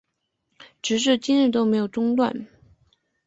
[0.81, 2.47] 直到今日都没有中断